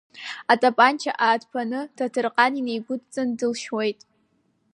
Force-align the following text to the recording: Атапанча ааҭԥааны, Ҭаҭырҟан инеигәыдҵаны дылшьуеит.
Атапанча 0.51 1.11
ааҭԥааны, 1.25 1.79
Ҭаҭырҟан 1.95 2.53
инеигәыдҵаны 2.59 3.33
дылшьуеит. 3.39 3.99